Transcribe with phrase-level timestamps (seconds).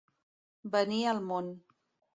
[0.77, 1.55] Venir al món.